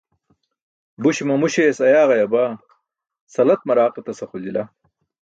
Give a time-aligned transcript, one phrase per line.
[1.03, 2.51] Buśe mamu śeyas ayaaġayabaa,
[3.33, 4.57] salat maraaq etas axolijl.